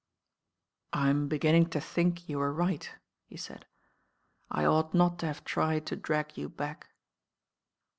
I 0.93 1.11
m 1.11 1.27
beginning 1.27 1.69
to 1.69 1.79
think 1.79 2.27
you 2.27 2.39
were 2.39 2.51
right," 2.51 2.89
he 3.27 3.37
said. 3.37 3.67
I 4.49 4.65
ought 4.65 4.95
not 4.95 5.19
to 5.19 5.27
have 5.27 5.43
tried 5.45 5.85
to 5.85 5.95
drag 5.95 6.35
you 6.39 6.49
back." 6.49 6.89